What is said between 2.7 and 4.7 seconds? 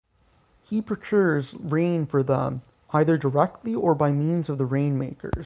either directly or by means of the